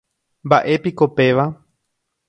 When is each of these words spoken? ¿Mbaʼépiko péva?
¿Mbaʼépiko 0.47 1.05
péva? 1.15 1.45